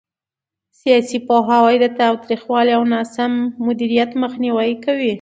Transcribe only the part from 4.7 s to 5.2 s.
کوي